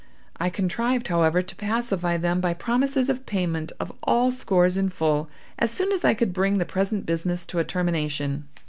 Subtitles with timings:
[0.37, 5.29] I contrived, however, to pacify them by promises of payment of all scores in full,
[5.59, 8.45] as soon as I could bring the present business to a termination.